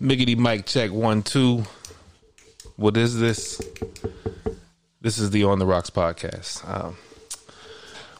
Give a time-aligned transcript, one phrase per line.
[0.00, 1.64] Miggity mic check one two.
[2.76, 3.60] What is this?
[5.00, 6.68] This is the On the Rocks podcast.
[6.68, 6.96] Um,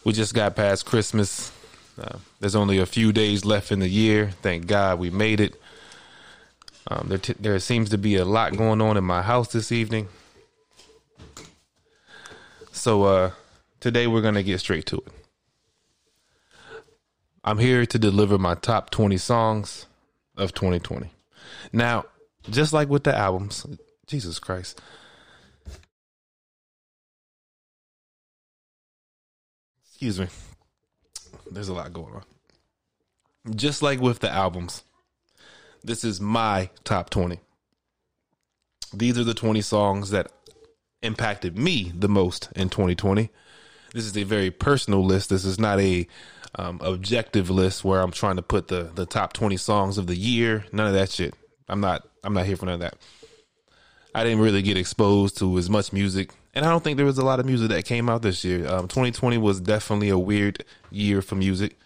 [0.03, 1.53] we just got past Christmas.
[1.96, 4.33] Uh, there's only a few days left in the year.
[4.43, 5.54] Thank God we made it.
[6.88, 9.70] Um, there, t- there seems to be a lot going on in my house this
[9.70, 10.08] evening.
[12.72, 13.30] So uh,
[13.79, 15.12] today we're gonna get straight to it.
[17.45, 19.86] I'm here to deliver my top 20 songs
[20.36, 21.12] of 2020.
[21.73, 22.05] Now,
[22.51, 23.66] just like with the albums,
[24.06, 24.80] Jesus Christ.
[29.84, 30.27] Excuse me.
[31.51, 32.25] There's a lot going on.
[33.55, 34.84] Just like with the albums,
[35.83, 37.41] this is my top 20.
[38.92, 40.30] These are the 20 songs that
[41.03, 43.30] impacted me the most in 2020.
[43.92, 45.30] This is a very personal list.
[45.30, 46.06] This is not a
[46.55, 50.16] um, objective list where I'm trying to put the the top 20 songs of the
[50.16, 50.65] year.
[50.73, 51.34] None of that shit.
[51.69, 52.97] I'm not I'm not here for none of that.
[54.15, 57.19] I didn't really get exposed to as much music, and I don't think there was
[57.19, 58.67] a lot of music that came out this year.
[58.67, 61.78] Um, 2020 was definitely a weird year for music.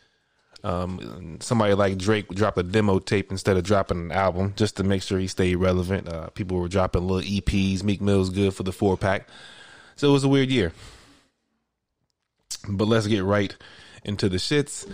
[0.64, 4.84] Um, somebody like Drake dropped a demo tape instead of dropping an album just to
[4.84, 6.08] make sure he stayed relevant.
[6.08, 7.83] Uh, people were dropping little EPs.
[7.83, 9.29] Meek Mill's good for the four pack,
[9.97, 10.73] so it was a weird year.
[12.69, 13.56] But let's get right
[14.05, 14.91] into the shits.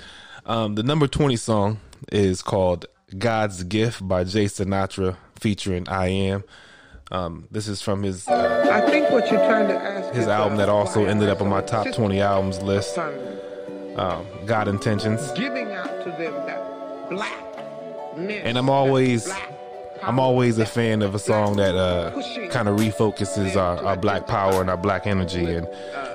[0.47, 1.81] Um, the number 20 song
[2.12, 6.45] is called God's Gift by Jay Sinatra featuring I Am.
[7.11, 10.55] Um, this is from his uh, I think what you're trying to ask his album
[10.55, 15.31] uh, that also ended up on my top 20 albums list, um, God Intentions.
[15.33, 17.33] Giving out to them that black
[18.17, 19.33] And I'm always
[20.03, 22.11] I'm always a fan of a song that uh,
[22.51, 25.67] kind of refocuses our, our black power and our black energy, and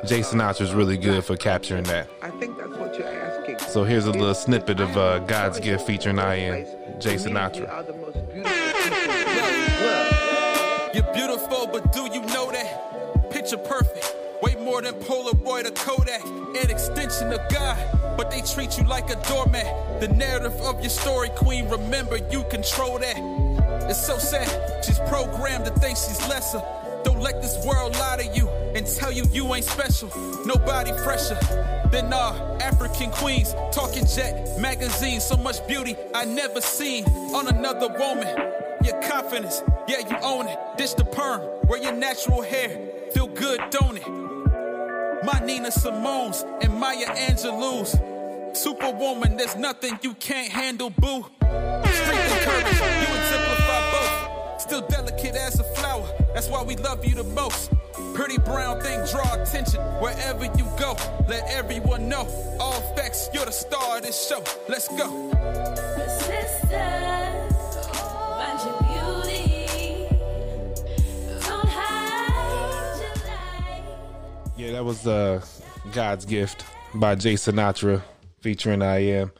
[0.06, 2.08] Jay Sinatra's really good for capturing that.
[2.22, 3.60] I think that's what you're asking.
[3.60, 6.66] So here's a little snippet of uh, God's Gift featuring I Am,
[7.00, 7.58] Jay Sinatra.
[7.60, 9.26] you are the most beautiful people in
[9.66, 10.96] the world.
[10.96, 13.30] You're beautiful, but do you know that?
[13.32, 14.16] Picture perfect.
[14.42, 16.24] Way more than Polaroid or Kodak.
[16.26, 17.78] An extension of God,
[18.18, 20.02] but they treat you like a doormat.
[20.02, 23.53] The narrative of your story, queen, remember you control that.
[23.90, 24.84] It's so sad.
[24.84, 26.62] She's programmed to think she's lesser.
[27.04, 30.10] Don't let this world lie to you and tell you you ain't special.
[30.46, 31.38] Nobody fresher
[31.92, 33.54] than our African queens.
[33.72, 38.28] Talking Jet magazine, so much beauty I never seen on another woman.
[38.84, 40.58] Your confidence, yeah, you own it.
[40.78, 42.70] Dish the perm, wear your natural hair.
[43.14, 44.08] Feel good, don't it?
[45.24, 47.98] My Nina Simone's and Maya Angelou's.
[48.60, 51.26] Superwoman, there's nothing you can't handle, boo.
[51.40, 53.03] Strength and courage.
[54.74, 57.72] Still delicate as a flower, that's why we love you the most.
[58.16, 60.98] Pretty brown thing, draw attention wherever you go.
[61.28, 62.28] Let everyone know,
[62.60, 64.44] all facts, you're the star of this show.
[64.68, 65.30] Let's go.
[66.08, 68.80] Sisters, find your
[69.22, 70.08] beauty.
[71.48, 73.84] Don't hide your light.
[74.58, 75.46] Yeah, that was uh,
[75.92, 78.02] God's Gift by Jay Sinatra
[78.42, 79.32] featuring I Am.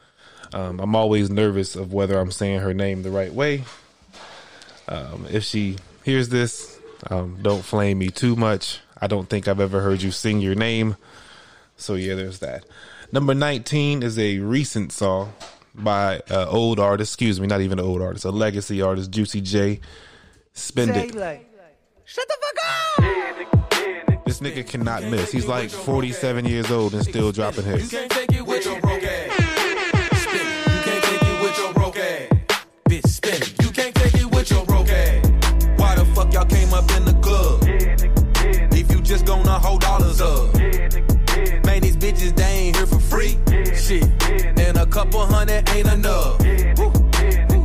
[0.52, 3.64] Um, I'm always nervous of whether I'm saying her name the right way.
[4.88, 6.78] Um, if she hears this,
[7.10, 8.80] um, don't flame me too much.
[9.00, 10.96] I don't think I've ever heard you sing your name.
[11.76, 12.64] So, yeah, there's that.
[13.12, 15.32] Number 19 is a recent song
[15.74, 19.40] by uh, old artist, excuse me, not even an old artist, a legacy artist, Juicy
[19.40, 19.80] J.
[20.52, 21.46] Spend It.
[22.04, 22.58] Shut the fuck
[22.98, 24.24] up!
[24.24, 25.30] This nigga cannot miss.
[25.32, 27.92] He's like 47 years old and still dropping hits.
[36.34, 37.62] Y'all came up in the club?
[38.72, 40.52] If you just gonna hold dollars up.
[41.64, 43.38] Man, these bitches, they ain't here for free.
[43.72, 44.02] Shit.
[44.58, 46.40] And a couple hundred ain't enough.
[46.76, 46.90] Woo.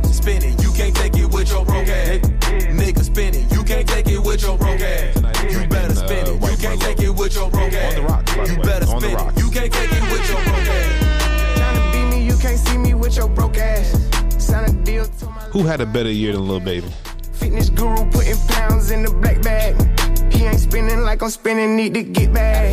[0.04, 0.62] Spin it.
[0.62, 2.20] You can't take it with your broke ass.
[2.78, 3.52] Nigga, spin it.
[3.52, 5.16] You can't take it with your broke ass.
[5.52, 6.40] You better spin it.
[6.40, 7.96] You can't take it with your broke ass.
[7.96, 8.62] On the rocks, by You way.
[8.62, 9.38] better On the spin it.
[9.38, 11.58] You can't take it with your broke ass.
[11.58, 13.98] Tryna beat me, you can't see me with your broke ass.
[14.38, 16.86] Sign a deal to my Who had a better year than Lil Baby?
[17.50, 19.74] Fitness guru, putting pounds in the black bag.
[20.32, 22.72] He ain't spinning like I'm spinning, need to get back.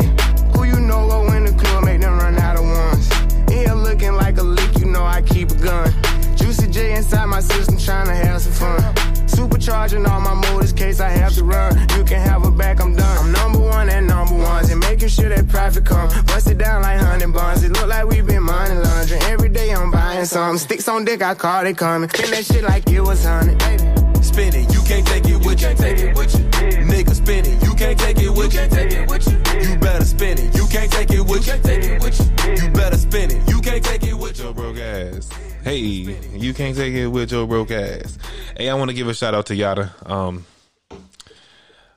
[0.54, 3.08] Who you know go in the club, make them run out of ones.
[3.50, 5.92] Here looking like a leak, you know I keep a gun.
[6.36, 8.94] Juicy J inside my system, tryna have some fun.
[9.26, 11.76] Supercharging all my motors, case I have to run.
[11.96, 13.18] You can have a back, I'm done.
[13.18, 16.08] I'm number one and number ones, and making sure that profit come.
[16.26, 17.64] Bust it down like honey buns.
[17.64, 19.22] It look like we been money laundering.
[19.22, 20.58] Every day I'm buying something.
[20.58, 22.08] Sticks on dick, I call it coming.
[22.10, 23.54] Spin that shit like it was honey.
[23.56, 24.07] Baby.
[24.38, 25.74] Spin it, you can't take it with you.
[25.74, 26.44] Take it with you.
[26.86, 28.68] Nigga, spin it, you can't take it with you.
[28.68, 29.68] Take it with you.
[29.68, 31.60] You better spin it, you can't take it with you.
[31.60, 32.66] Take it with you.
[32.66, 34.44] You better spin it, you can't take it with you.
[34.44, 35.28] Joe broke ass.
[35.64, 38.16] Hey, you can't take it with your broke ass.
[38.56, 39.92] Hey, I want to give a shout out to Yada.
[40.06, 40.46] Um,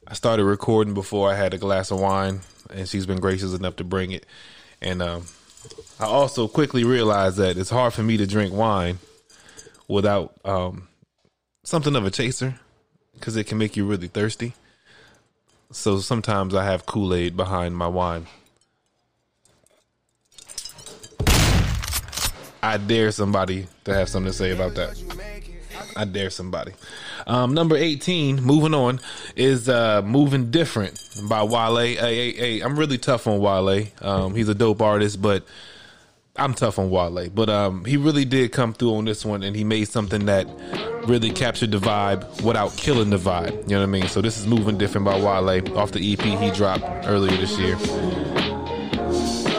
[0.08, 2.42] I started recording before I had a glass of wine,
[2.74, 4.26] and she's been gracious enough to bring it.
[4.82, 5.28] And um,
[6.00, 8.98] I also quickly realized that it's hard for me to drink wine
[9.88, 10.88] without um,
[11.64, 12.56] something of a chaser
[13.14, 14.54] because it can make you really thirsty.
[15.72, 18.28] So sometimes I have Kool Aid behind my wine.
[22.64, 25.02] I dare somebody to have something to say about that.
[25.96, 26.74] I dare somebody.
[27.26, 29.00] Um, number 18, moving on,
[29.36, 31.78] is uh, Moving Different by Wale.
[31.78, 33.88] Hey, hey, hey, I'm really tough on Wale.
[34.02, 35.46] Um, he's a dope artist, but
[36.38, 37.30] I'm tough on Wale.
[37.30, 40.48] But um, he really did come through on this one, and he made something that
[41.08, 43.64] really captured the vibe without killing the vibe.
[43.64, 44.08] You know what I mean?
[44.08, 47.76] So this is Moving Different by Wale off the EP he dropped earlier this year.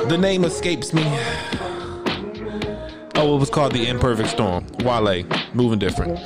[0.08, 1.02] The name escapes me.
[3.14, 4.66] Oh, it was called The Imperfect Storm.
[4.80, 5.24] Wale,
[5.54, 6.18] Moving Different.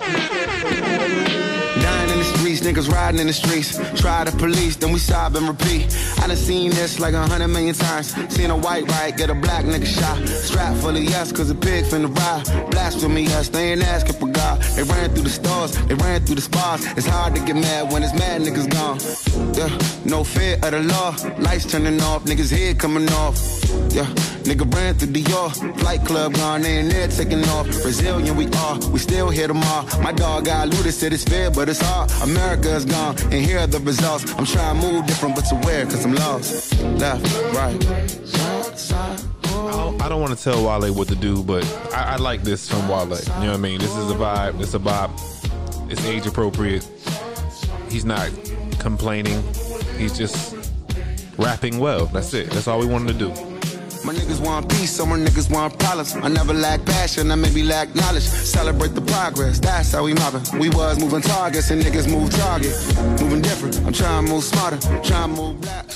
[2.66, 3.78] Niggas riding in the streets.
[4.00, 5.86] Try the police, then we sob and repeat.
[6.18, 8.14] I done seen this like a hundred million times.
[8.34, 10.16] Seen a white right, get a black nigga shot.
[10.28, 12.70] Strap full of yes, cause a pig finna ride.
[12.72, 14.60] Blasphemy, yes, they ain't asking for God.
[14.76, 16.84] They ran through the stars, they ran through the spas.
[16.96, 18.98] It's hard to get mad when it's mad niggas gone.
[19.54, 19.70] Yeah,
[20.04, 21.14] no fear of the law.
[21.38, 23.36] Lights turning off, niggas head coming off.
[23.94, 24.08] Yeah,
[24.46, 25.52] nigga ran through the York.
[25.78, 27.66] Flight club gone, in there taking off.
[27.82, 29.84] Brazilian we are, we still here tomorrow.
[30.00, 32.10] My dog got looted, said it's fair, but it's hard.
[32.22, 34.32] America's gone, and here are the results.
[34.34, 35.84] I'm trying to move different, but to where?
[35.84, 36.80] Cause I'm lost.
[36.82, 38.26] Left, right.
[39.98, 42.88] I don't, want to tell Wale what to do, but I, I like this from
[42.88, 43.06] Wale.
[43.06, 43.80] You know what I mean?
[43.80, 44.60] This is a vibe.
[44.60, 45.10] It's a bop.
[45.90, 46.88] It's age appropriate.
[47.88, 48.30] He's not
[48.78, 49.42] complaining.
[49.98, 50.54] He's just
[51.38, 52.06] rapping well.
[52.06, 52.50] That's it.
[52.50, 53.45] That's all we wanted to do.
[54.06, 56.14] My niggas want peace, some more niggas want problems.
[56.14, 58.22] I never lack passion, I maybe lack knowledge.
[58.22, 60.60] Celebrate the progress, that's how we mobbing.
[60.60, 62.72] We was moving targets and niggas move target.
[63.20, 65.86] Moving different, I'm trying to move smarter, trying to move black.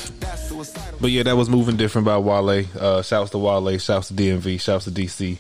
[1.01, 2.67] But yeah, that was moving different by Wale.
[2.77, 3.79] Uh, shouts to Wale.
[3.79, 4.61] Shouts to DMV.
[4.61, 5.39] Shouts to DC.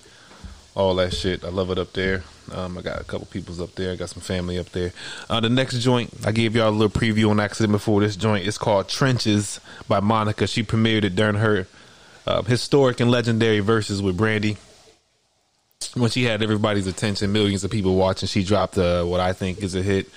[0.76, 1.44] All that shit.
[1.44, 2.22] I love it up there.
[2.52, 3.92] Um, I got a couple peoples up there.
[3.92, 4.92] I got some family up there.
[5.28, 8.46] Uh, the next joint, I gave y'all a little preview on accident before this joint.
[8.46, 10.46] It's called Trenches by Monica.
[10.46, 11.66] She premiered it during her
[12.26, 14.56] uh, historic and legendary Verzuz with Brandy.
[15.94, 19.62] When she had everybody's attention, millions of people watching, she dropped uh, what I think
[19.62, 20.08] is a hit.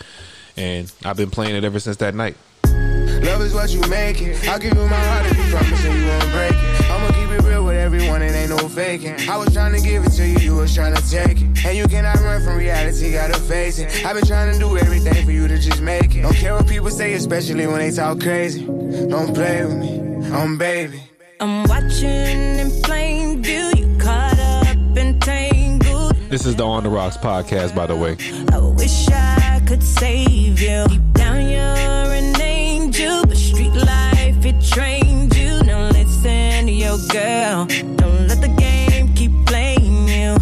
[0.55, 2.35] And I've been playing it ever since that night.
[2.65, 4.47] Love is what you make it.
[4.47, 6.91] I'll give you my heart if you promise you won't break it.
[6.91, 9.29] I'ma keep it real with everyone, it ain't no faking.
[9.29, 11.65] I was trying to give it to you, you was trying to take it.
[11.65, 14.05] And you cannot run from reality, gotta face it.
[14.05, 16.23] I've been trying to do everything for you to just make it.
[16.23, 18.65] Don't care what people say, especially when they talk crazy.
[18.65, 21.01] Don't play with me, I'm baby.
[21.39, 23.71] I'm watching in plain view.
[23.75, 26.15] You caught up and tangled.
[26.29, 28.17] This is the On the Rocks podcast, by the way.
[28.51, 30.85] I wish I could save you.
[30.87, 35.61] Deep down, you're an angel, but street life it trained you.
[35.63, 37.65] Now listen to your girl.
[37.95, 40.37] Don't let the game keep playing you.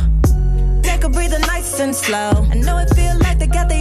[0.83, 2.31] Take a breather, nice and slow.
[2.51, 3.80] I know it feel like they got the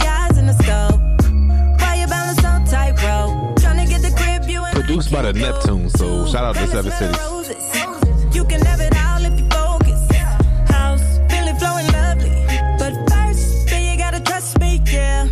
[4.91, 8.35] Produced by the Neptune, so shout out to Seven Cities.
[8.35, 10.01] You can have it all if you focus.
[10.67, 12.35] House, feeling flowing lovely.
[12.77, 15.29] But first, then you gotta trust me, yeah.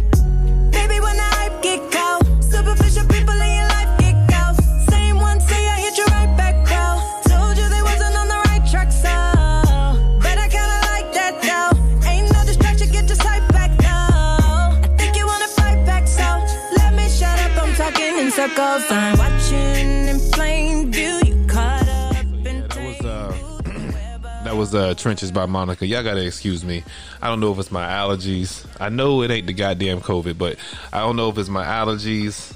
[0.72, 4.64] Baby, when the hype get cold, superficial people in your life get ghost.
[4.92, 7.04] Same one say I hit you right back, bro.
[7.28, 9.12] Told you they wasn't on the right track, so.
[10.24, 12.07] But I kinda like that, though.
[12.07, 14.88] Ain't no distraction, get this hype back, though.
[14.88, 16.24] I think you wanna fight back, so.
[16.80, 18.88] Let me shut up, I'm talking in circles.
[18.90, 19.19] I'm
[24.59, 25.87] was uh, Trenches by Monica.
[25.87, 26.83] Y'all gotta excuse me.
[27.21, 28.68] I don't know if it's my allergies.
[28.78, 30.57] I know it ain't the goddamn COVID, but
[30.92, 32.54] I don't know if it's my allergies.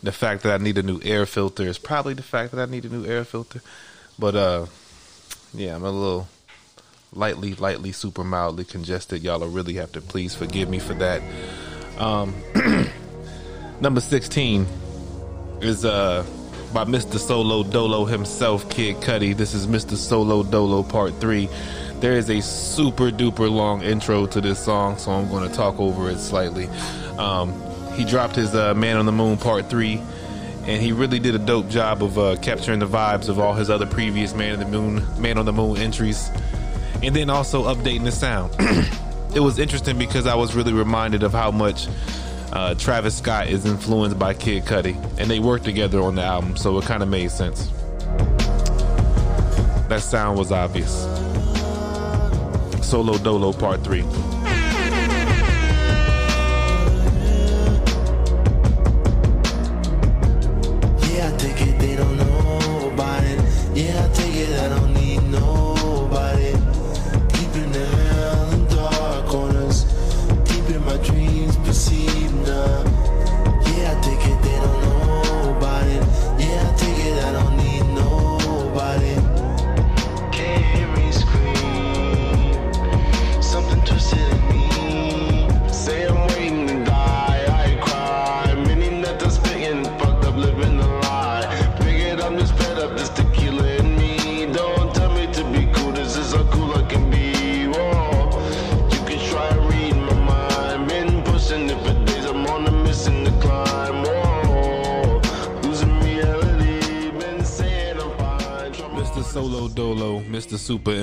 [0.00, 2.70] The fact that I need a new air filter is probably the fact that I
[2.70, 3.60] need a new air filter.
[4.16, 4.66] But uh,
[5.52, 6.28] yeah, I'm a little
[7.12, 9.24] lightly, lightly, super mildly congested.
[9.24, 11.20] Y'all will really have to please forgive me for that.
[11.98, 12.32] Um,
[13.80, 14.68] number 16
[15.62, 16.24] is uh
[16.72, 17.18] by Mr.
[17.18, 19.36] Solo Dolo himself, Kid Cudi.
[19.36, 19.96] This is Mr.
[19.96, 21.48] Solo Dolo Part 3.
[21.98, 25.80] There is a super duper long intro to this song, so I'm going to talk
[25.80, 26.68] over it slightly.
[27.18, 27.60] Um,
[27.94, 30.00] he dropped his uh, Man on the Moon Part 3,
[30.66, 33.68] and he really did a dope job of uh, capturing the vibes of all his
[33.68, 36.30] other previous Man on the Moon, Man on the Moon entries,
[37.02, 38.54] and then also updating the sound.
[39.34, 41.88] it was interesting because I was really reminded of how much
[42.52, 46.56] uh, Travis Scott is influenced by Kid Cudi, and they worked together on the album,
[46.56, 47.68] so it kind of made sense.
[49.88, 50.92] That sound was obvious.
[52.86, 54.02] Solo Dolo Part 3.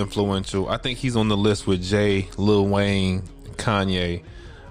[0.07, 0.69] Influential.
[0.69, 3.23] I think he's on the list with Jay, Lil Wayne,
[3.57, 4.23] Kanye,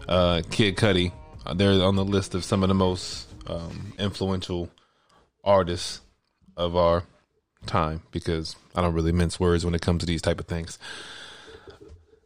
[0.09, 1.12] uh, Kid Cudi.
[1.45, 4.71] Uh, they're on the list of some of the most um, influential
[5.45, 6.00] artists
[6.57, 7.02] of our
[7.66, 10.78] time because I don't really mince words when it comes to these type of things.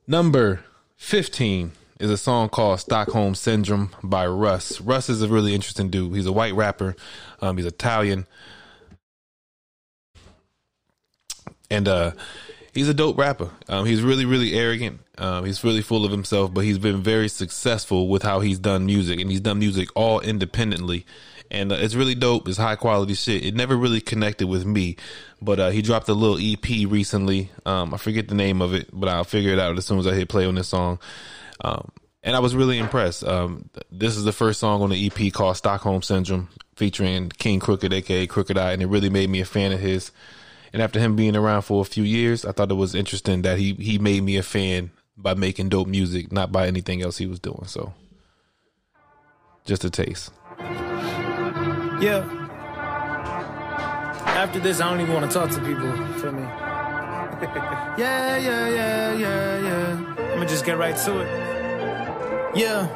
[0.06, 0.60] Number
[0.94, 4.80] 15 is a song called Stockholm Syndrome by Russ.
[4.80, 6.14] Russ is a really interesting dude.
[6.14, 6.94] He's a white rapper.
[7.40, 8.28] Um, he's Italian.
[11.70, 12.12] and uh
[12.72, 13.50] he's a dope rapper.
[13.68, 15.00] Um he's really really arrogant.
[15.18, 18.86] Um he's really full of himself but he's been very successful with how he's done
[18.86, 21.06] music and he's done music all independently.
[21.52, 22.46] And uh, it's really dope.
[22.46, 23.44] It's high quality shit.
[23.44, 24.96] It never really connected with me
[25.42, 27.50] but uh he dropped a little ep recently.
[27.66, 30.06] Um i forget the name of it but i'll figure it out as soon as
[30.06, 30.98] i hit play on this song.
[31.62, 31.90] Um
[32.22, 33.24] and I was really impressed.
[33.24, 37.92] Um, this is the first song on the EP called Stockholm Syndrome, featuring King Crooked,
[37.92, 40.10] aka Crooked I, and it really made me a fan of his.
[40.72, 43.58] And after him being around for a few years, I thought it was interesting that
[43.58, 47.26] he he made me a fan by making dope music, not by anything else he
[47.26, 47.64] was doing.
[47.66, 47.92] So,
[49.64, 50.30] just a taste.
[52.00, 52.36] Yeah.
[54.26, 55.92] After this, I don't even want to talk to people.
[56.20, 56.42] Feel me?
[57.98, 60.14] yeah, yeah, yeah, yeah, yeah.
[60.16, 62.56] I'm gonna just get right to it.
[62.56, 62.88] Yeah.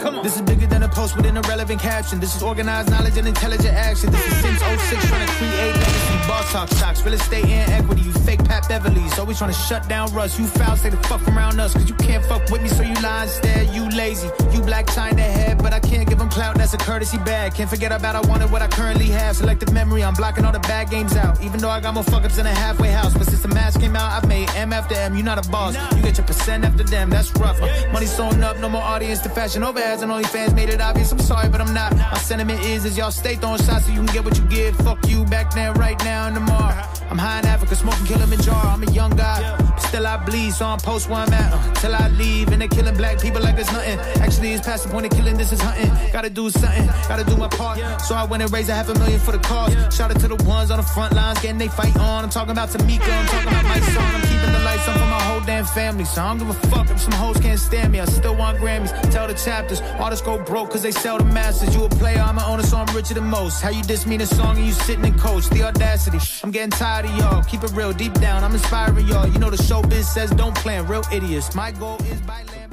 [0.00, 0.22] Come on.
[0.22, 2.20] This is bigger than a post with an irrelevant caption.
[2.20, 4.10] This is organized knowledge and intelligent action.
[4.10, 6.28] This is since 06 trying to create legacy.
[6.28, 8.02] Boss talk stocks, real estate and equity.
[8.02, 9.18] You fake Pat Beverley's.
[9.18, 10.38] Always trying to shut down Russ.
[10.38, 11.74] You foul, stay the fuck around us.
[11.74, 13.74] Cause you can't fuck with me, so you lie instead.
[13.74, 14.30] You lazy.
[14.52, 16.56] You black China head, but I can't give them clout.
[16.56, 17.54] That's a courtesy bag.
[17.54, 19.36] Can't forget about I wanted what I currently have.
[19.36, 21.42] Selective memory, I'm blocking all the bad games out.
[21.42, 23.12] Even though I got more fuck ups in a halfway house.
[23.12, 25.14] But since the mask came out, I've made M after M.
[25.14, 25.76] You're not a boss.
[25.94, 27.10] You get your percent after them.
[27.10, 27.60] That's rough.
[27.92, 30.80] Money sewn up, no more audience to fashion over ads and only fans made it
[30.80, 31.10] obvious.
[31.10, 31.96] I'm sorry, but I'm not.
[31.96, 34.76] My sentiment is, is y'all stay throwing shots so you can get what you give.
[34.76, 36.84] Fuck you back then, right now, and tomorrow.
[37.10, 38.68] I'm high in Africa, smoking Kilimanjaro.
[38.68, 41.52] I'm a young guy, but still I bleed, so I'm post where I'm at.
[41.52, 43.98] Uh, till I leave, and they're killing black people like it's nothing.
[44.40, 45.92] Actually, it's past the point of killing, this is hunting.
[46.14, 47.78] Gotta do something, gotta do my part.
[48.00, 49.74] So I went and raised a half a million for the cause.
[49.94, 52.24] Shout out to the ones on the front lines, getting they fight on.
[52.24, 54.14] I'm talking about Tamika, I'm talking about my son.
[54.14, 56.06] I'm keeping the lights on for my whole damn family.
[56.06, 58.00] So I don't give a fuck if some hoes can't stand me.
[58.00, 58.92] I still want Grammys.
[59.12, 61.76] Tell the chapters, artists go broke cause they sell the masters.
[61.76, 63.60] You a player, I'm an owner, so I'm richer than most.
[63.60, 65.50] How you diss me in a song and you sitting in coach?
[65.50, 66.18] The audacity.
[66.42, 67.44] I'm getting tired of y'all.
[67.44, 68.42] Keep it real, deep down.
[68.42, 69.26] I'm inspiring y'all.
[69.26, 70.86] You know the showbiz says don't plan.
[70.86, 71.54] Real idiots.
[71.54, 72.69] My goal is buy land.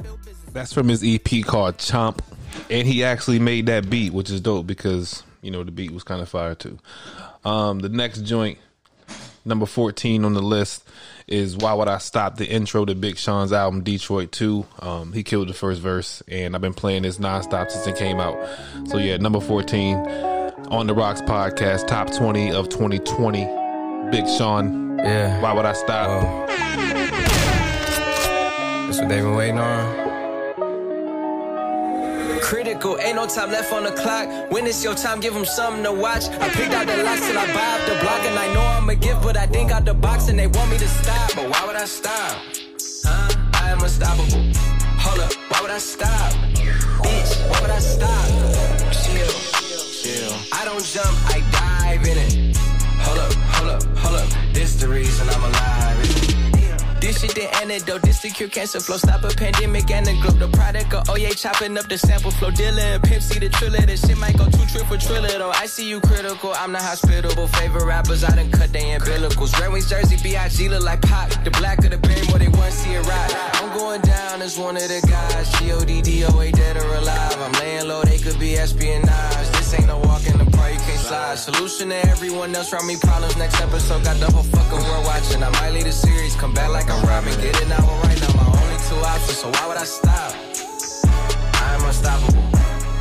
[0.52, 2.20] That's from his EP called Chomp,
[2.70, 6.02] and he actually made that beat, which is dope because you know the beat was
[6.02, 6.78] kind of fire too.
[7.44, 8.58] Um, the next joint,
[9.44, 10.82] number fourteen on the list,
[11.26, 14.66] is "Why Would I Stop?" The intro to Big Sean's album Detroit Two.
[14.80, 18.18] Um, he killed the first verse, and I've been playing this nonstop since it came
[18.18, 18.36] out.
[18.88, 19.96] So yeah, number fourteen
[20.70, 24.10] on the Rocks podcast, top twenty of 2020.
[24.10, 24.98] Big Sean.
[24.98, 25.40] Yeah.
[25.40, 26.48] Why would I stop?
[28.86, 30.07] That's what they've been waiting on.
[32.48, 34.26] Critical, ain't no time left on the clock.
[34.50, 36.30] When it's your time, give them something to watch.
[36.40, 38.88] I picked out the locks till I buy up the block, and I know I'm
[38.88, 41.34] a gift, but I think out the box, and they want me to stop.
[41.34, 42.38] But why would I stop?
[43.04, 43.36] Huh?
[43.52, 44.50] I am unstoppable.
[44.96, 46.32] Hold up, why would I stop?
[47.04, 47.37] Bitch,
[57.28, 58.96] shit the antidote, this the cure cancer flow.
[58.96, 60.38] Stop a pandemic and the globe.
[60.38, 62.50] The product of yeah, chopping up the sample flow.
[62.50, 63.80] Dealer and Pimp C the triller.
[63.86, 65.50] This shit might go two trip for triller though.
[65.50, 67.48] I see you critical, I'm the hospitable.
[67.48, 69.58] Favorite rappers, I done cut they umbilicals.
[69.60, 70.68] Red Wings jersey, B.I.G.
[70.68, 71.30] look like pop.
[71.44, 73.32] The black of the berry, more they want see it ride.
[73.54, 75.52] I'm going down as one of the guys.
[75.58, 77.40] G-O-D-D-O-A dead or alive.
[77.40, 79.48] I'm laying low, they could be espionage.
[79.56, 81.38] This ain't no walk in the park, you can't slide.
[81.38, 83.36] Solution to everyone else around me problems.
[83.36, 85.42] Next episode got the whole fucking world watching.
[85.42, 87.40] I might lead a series, come back like I'm robbing.
[87.40, 90.32] Get it now, I'm right now, my own two options, so why would I stop?
[91.54, 92.42] I am unstoppable.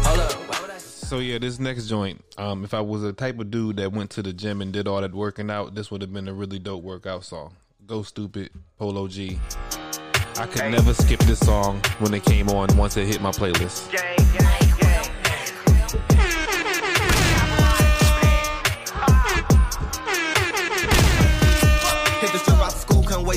[0.04, 2.24] Hold up, why would I So yeah, this next joint.
[2.38, 4.88] Um, if I was a type of dude that went to the gym and did
[4.88, 7.56] all that working out, this would have been a really dope workout song.
[7.86, 9.40] Go stupid, Polo G.
[10.38, 14.47] I could never skip this song when it came on once it hit my playlist.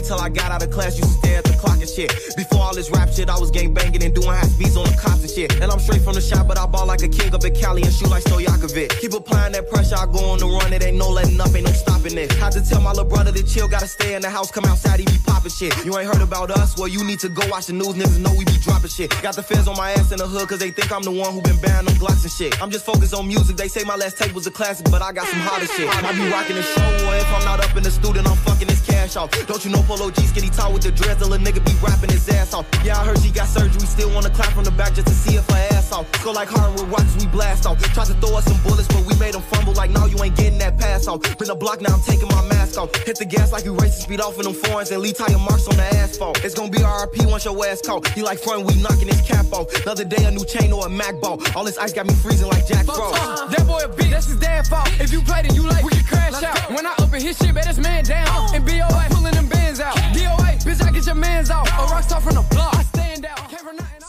[0.00, 0.96] Wait till I got out of class.
[0.96, 2.10] To stare at the clock and shit.
[2.36, 4.96] Before all this rap shit, I was gang banging and doing high speeds on the
[4.96, 5.52] cops and shit.
[5.60, 7.82] And I'm straight from the shop, but I ball like a king up in Cali
[7.82, 9.00] and shoot like Stojakovic.
[9.00, 10.72] Keep applying that pressure, I go on the run.
[10.72, 12.32] It ain't no letting up, ain't no stopping it.
[12.32, 15.00] Had to tell my little brother to chill, gotta stay in the house, come outside,
[15.00, 15.72] he be popping shit.
[15.84, 16.76] You ain't heard about us?
[16.76, 19.10] Well, you need to go watch the news, niggas know we be dropping shit.
[19.22, 21.32] Got the feds on my ass in the hood, cause they think I'm the one
[21.32, 22.60] who been banning them Glocks and shit.
[22.62, 25.12] I'm just focused on music, they say my last tape was a classic, but I
[25.12, 25.88] got some hotter shit.
[25.88, 28.68] I be rocking the show, or if I'm not up in the studio, I'm fucking
[28.68, 29.30] this cash off.
[29.46, 32.10] Don't you know Polo G skinny tall with the dreads, a little nigga be rapping
[32.10, 32.66] his ass off.
[32.84, 35.36] Yeah, I heard she got surgery, still wanna clap from the back just to see
[35.36, 36.06] if her ass off.
[36.24, 37.80] Go like hard with rocks, we blast off.
[37.94, 40.36] Tried to throw us some bullets, but we made them fumble like, no, you ain't
[40.36, 41.20] getting that pass off.
[41.38, 42.94] Been the block, now I'm taking my mask off.
[43.06, 45.66] Hit the gas like you racing speed off in them foreigns and leave tire marks
[45.68, 46.44] on the asphalt.
[46.44, 48.06] It's gonna be RP once your ass caught.
[48.08, 49.66] He like front, we knocking his cap off.
[49.82, 51.40] Another day, a new chain or a Mac ball.
[51.56, 53.16] All this ice got me freezing like Jack Frost.
[53.16, 54.88] Uh, that boy a bitch, that's his dad fault.
[55.00, 56.70] If you played it, you like, we can crash out.
[56.70, 58.26] When I open his shit, bet this man down.
[58.28, 58.52] Oh.
[58.54, 59.94] And BOA, pulling them bands out.
[59.94, 61.68] DOA, bitch, I get your mans out.
[61.68, 63.50] A rock star from the block, I stand out.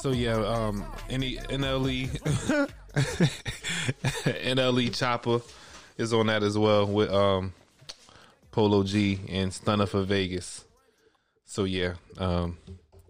[0.02, 2.08] So yeah, um, any NLE,
[2.96, 5.44] NLE Choppa
[5.98, 7.54] is on that as well with um,
[8.52, 10.66] Polo G and Stunna 4 Vegas.
[11.46, 12.58] So yeah, um,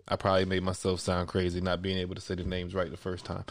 [0.08, 2.98] I probably made myself sound crazy not being able to say the names right the
[2.98, 3.46] first time.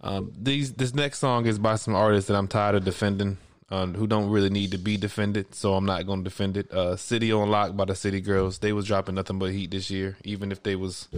[0.00, 3.38] Um, these this next song is by some artists that I'm tired of defending,
[3.70, 6.70] um, who don't really need to be defended, so I'm not going to defend it.
[6.72, 8.58] Uh, City on Lock by the City Girls.
[8.58, 11.08] They was dropping nothing but heat this year, even if they was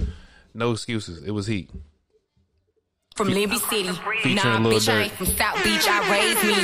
[0.55, 1.23] no excuses.
[1.25, 1.71] It was heat.
[3.17, 3.91] From Libby City.
[4.23, 5.87] Featuring Nah, Lil bitch, I ain't from South Beach.
[5.87, 6.55] I raised me.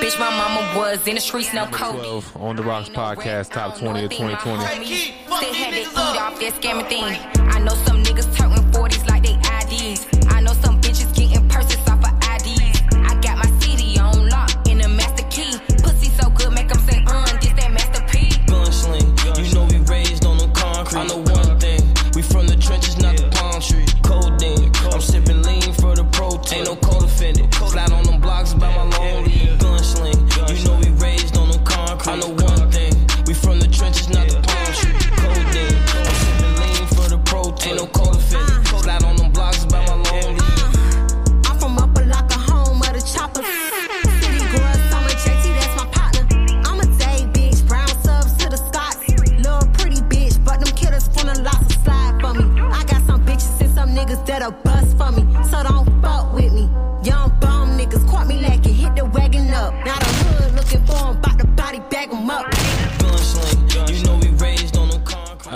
[0.00, 1.98] Bitch, my mama was in the streets, no Kobe.
[1.98, 4.64] 12 on the Rocks podcast, top 20 of 2020.
[4.64, 7.04] They had to eat off that scamming thing.
[7.50, 8.49] I know some niggas turning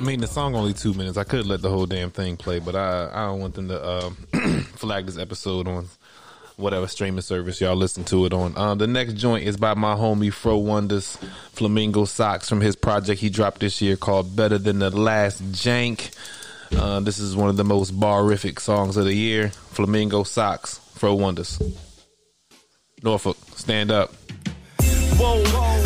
[0.05, 1.17] mean, the song only two minutes.
[1.17, 3.89] I could let the whole damn thing play, but I I don't want them to
[3.89, 4.15] um,
[4.77, 5.89] flag this episode on
[6.57, 8.57] whatever streaming service y'all listen to it on.
[8.57, 11.17] Um, the next joint is by my homie Fro Wonders,
[11.53, 16.15] Flamingo Socks from his project he dropped this year called "Better Than the Last Jank."
[16.77, 19.49] Uh, this is one of the most barific songs of the year.
[19.49, 21.61] Flamingo Socks, Fro Wonders.
[23.03, 24.13] Norfolk, stand up.
[25.17, 25.43] Whoa,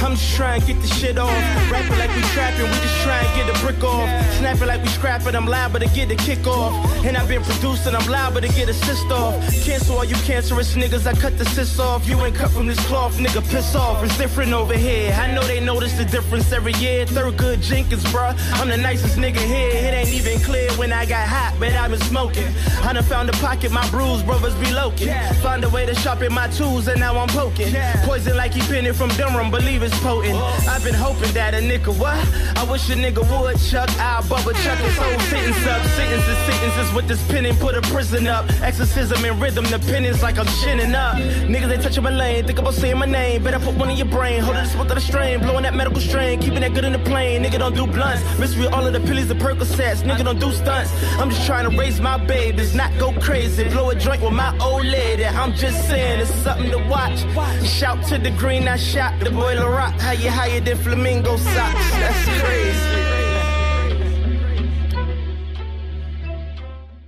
[0.08, 1.30] I'm just trying to get the shit off.
[1.70, 4.08] Rapping like we trapping, we just try and get a brick off.
[4.38, 6.72] Snapping like we scrapping, I'm liable to get a kick off.
[7.04, 9.34] And I've been producing, I'm liable to get a cyst off.
[9.62, 12.08] Cancel all you cancerous niggas, I cut the cysts off.
[12.08, 14.02] You ain't cut from this cloth, nigga, piss off.
[14.02, 15.12] It's different over here.
[15.12, 17.04] I know they notice the difference every year.
[17.04, 18.34] Third good Jenkins, bruh.
[18.58, 19.68] I'm the nicest nigga here.
[19.68, 22.48] It ain't even clear when I got hot, but I've been smoking.
[22.82, 25.12] I done found a pocket, my bruise brothers be loking.
[25.42, 27.74] Find a way to sharpen my tools, and now I'm poking.
[28.04, 30.34] Poison like he pinning from Durham, believe it's potent.
[30.68, 32.18] I've been hoping that a nigga what?
[32.56, 33.90] I wish a nigga would chuck.
[33.98, 35.82] I'll bubble chuck his whole sentence up.
[35.96, 38.48] Sentences, sentences with this pen and put a prison up.
[38.62, 41.16] Exorcism and rhythm, the penance like I'm chinning up.
[41.16, 43.42] Niggas ain't touching my lane, think about saying my name.
[43.42, 46.40] Better put one in your brain, hold spot of the strain, blowing that medical strain,
[46.40, 47.42] keeping that good in the plane.
[47.42, 50.02] Nigga don't do blunts, mystery all of the pillies, the Percocets.
[50.02, 50.90] Nigga don't do stunts.
[51.18, 53.64] I'm just trying to raise my babies, not go crazy.
[53.68, 55.24] Blow a joint with my old lady.
[55.24, 57.18] I'm just saying it's something to watch.
[57.66, 60.00] Shout to the green, I shot the boy Rock top.
[60.00, 61.90] How you higher than flamingo socks?
[61.92, 63.04] That's crazy.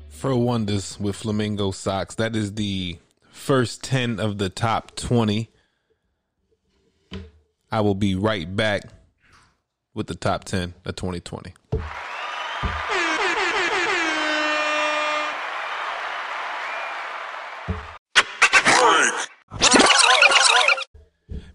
[0.09, 2.17] Fro Wonders with Flamingo Socks.
[2.17, 2.99] That is the
[3.31, 5.49] first 10 of the top 20.
[7.73, 8.83] I will be right back
[9.95, 11.55] with the top 10 of 2020.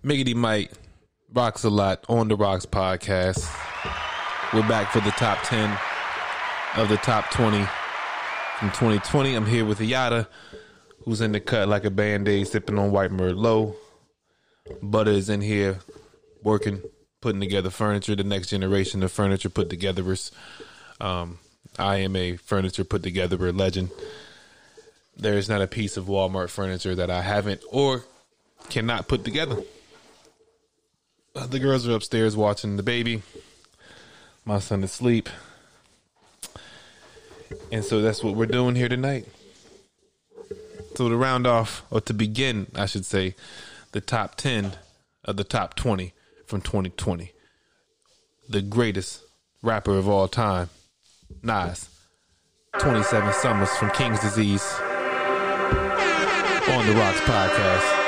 [0.03, 0.71] Miggity Mike
[1.33, 3.49] Rocks a Lot on the Rocks podcast.
[4.53, 5.77] We're back for the top 10
[6.77, 7.65] of the top 20
[8.59, 9.33] from 2020.
[9.33, 10.27] I'm here with Yada,
[11.03, 13.75] who's in the cut like a band aid, sipping on white Merlot.
[14.81, 15.79] Butter is in here
[16.43, 16.81] working,
[17.21, 20.31] putting together furniture, the next generation of furniture put togetherers.
[21.01, 21.39] Um,
[21.77, 23.89] I am a furniture put togetherer legend.
[25.17, 28.03] There is not a piece of Walmart furniture that I haven't or
[28.69, 29.57] cannot put together.
[31.35, 33.21] Uh, The girls are upstairs watching the baby.
[34.45, 35.29] My son is asleep.
[37.71, 39.27] And so that's what we're doing here tonight.
[40.95, 43.35] So to round off, or to begin, I should say,
[43.91, 44.73] the top 10
[45.25, 46.13] of the top 20
[46.45, 47.31] from 2020.
[48.47, 49.21] The greatest
[49.61, 50.69] rapper of all time,
[51.43, 51.89] Nas.
[52.79, 54.63] 27 Summers from King's Disease
[56.69, 58.04] on the Rocks podcast.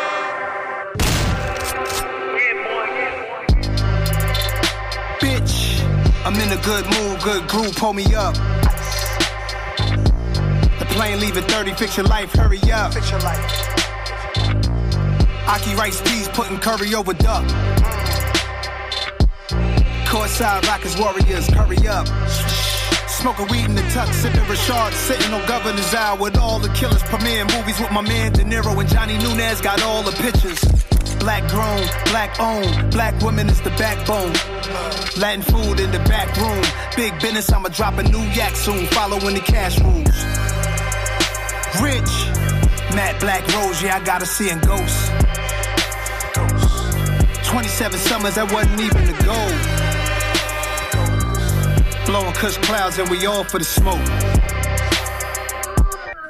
[6.27, 8.35] I'm in a good mood, good groove, pull me up.
[10.77, 12.93] The plane leaving 30, fix your life, hurry up.
[12.93, 13.39] Fix your life.
[15.47, 17.45] Ackee rice peas, putting curry over duck.
[20.03, 22.05] Courtside Rockets Warriors, hurry up.
[23.07, 27.03] Smoking weed in the tuck, sipping Rashard, sitting on Governor's Isle with all the killers.
[27.03, 30.59] Premiere movies with my man De Niro and Johnny Nunez, got all the pictures.
[31.27, 34.31] Black grown, black owned, black women is the backbone.
[35.19, 36.63] Latin food in the back room.
[36.95, 40.07] Big business, I'ma drop a new yak soon, following the cash rules.
[41.83, 42.13] Rich,
[42.95, 45.09] Matt Black Rose, yeah, I gotta see in ghosts.
[47.49, 49.51] 27 summers, that wasn't even the goal.
[52.05, 53.99] Blowing cush clouds, and we all for the smoke.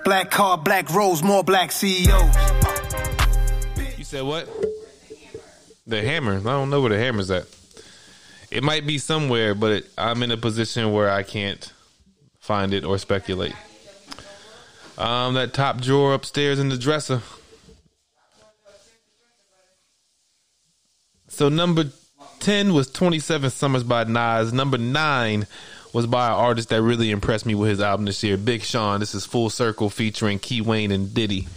[0.03, 2.35] Black car, black rose, more black CEOs.
[3.95, 4.49] You said what?
[5.87, 6.37] The hammer.
[6.37, 7.47] I don't know where the hammer's at.
[8.51, 11.71] It might be somewhere, but it, I'm in a position where I can't
[12.39, 13.55] find it or speculate.
[14.97, 17.21] Um, that top drawer upstairs in the dresser.
[21.29, 21.85] So number
[22.39, 24.51] ten was Twenty Seven Summers by Nas.
[24.51, 25.47] Number nine
[25.93, 28.99] was by an artist that really impressed me with his album this year, Big Sean.
[28.99, 31.47] This is Full Circle featuring Key Wane and Diddy.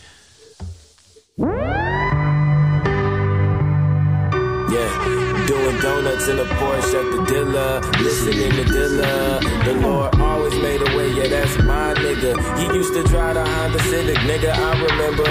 [4.70, 9.64] Yeah, doing donuts in a Porsche at the dealer, listening to Dilla.
[9.64, 12.38] The Lord always made a way, yeah, that's my nigga.
[12.56, 14.54] He used to drive the Honda Civic, nigga.
[14.54, 15.26] I remember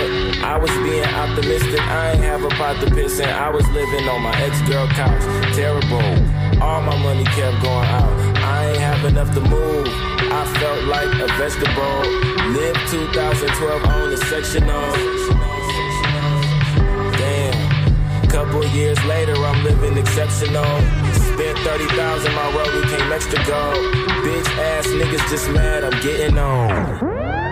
[0.45, 1.79] I was being optimistic.
[1.79, 3.29] I ain't have a pot to piss in.
[3.29, 5.23] I was living on my ex girl couch,
[5.55, 6.61] terrible.
[6.61, 8.11] All my money kept going out.
[8.43, 9.87] I ain't have enough to move.
[9.87, 12.03] I felt like a vegetable.
[12.51, 14.91] Lived 2012 on the sectional.
[14.91, 15.58] Damn.
[18.29, 20.63] Couple years later, I'm living exceptional.
[21.33, 23.93] Spent 30,000, my road became extra gold.
[24.23, 27.48] Bitch ass niggas just mad, I'm getting on.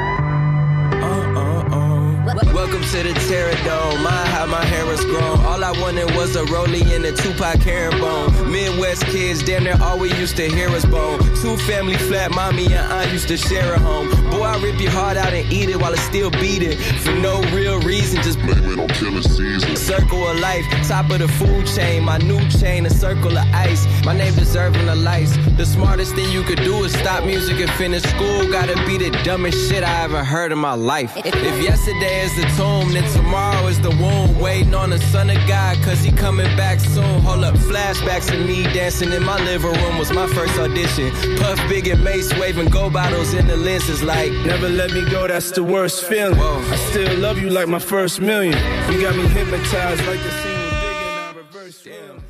[2.68, 4.04] Welcome to the Terror Dome.
[4.04, 5.40] My how my hair was grown.
[5.46, 8.52] All I wanted was a rollie and a Tupac herringbone.
[8.52, 11.18] Midwest kids, damn near all we used to hear was bone.
[11.42, 14.10] Two family flat, mommy and aunt used to share a home.
[14.32, 16.78] Boy, I rip your heart out and eat it while it's still beating.
[16.78, 19.78] For no real reason, just blame it on killer season.
[19.78, 22.04] Circle of life, top of the food chain.
[22.04, 23.88] My new chain, a circle of ice.
[24.04, 25.38] My name deserving the lights.
[25.56, 28.52] The smartest thing you could do is stop music and finish school.
[28.52, 31.16] Gotta be the dumbest shit I ever heard in my life.
[31.16, 34.40] If yesterday is the tomb, then tomorrow is the womb.
[34.40, 37.22] Waiting on the son of God, cause he coming back soon.
[37.22, 41.12] Hold up, flashbacks of me dancing in my living room was my first audition.
[41.38, 45.28] Puff Big and Mase waving gold bottles in the lenses like Never let me go,
[45.28, 46.40] that's the worst feeling.
[46.40, 48.58] I still love you like my first million.
[48.92, 52.24] You got me hypnotized like the scene was big and I reverse film.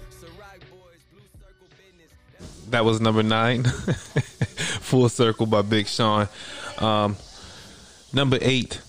[2.70, 3.64] That was number nine.
[4.90, 6.28] Full Circle by Big Sean.
[6.80, 7.16] Um,
[8.14, 8.82] number eight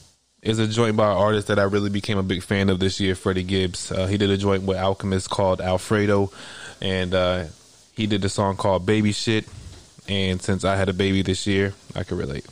[0.49, 3.01] is a joint by an artist that I really became a big fan of this
[3.01, 3.93] year, Freddie Gibbs.
[3.93, 6.31] Uh, he did a joint with Alchemist called Alfredo,
[6.81, 7.45] and uh,
[7.95, 9.47] he did a song called Baby Shit.
[10.09, 12.47] And since I had a baby this year, I could relate.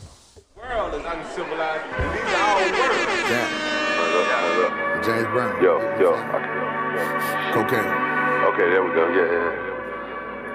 [0.57, 3.07] world is uncivilized, and these are all words.
[5.07, 5.63] James Brown.
[5.63, 6.13] Yo, yo.
[7.55, 7.87] Cocaine.
[8.53, 9.09] Okay, there we go.
[9.09, 9.67] Yeah, yeah.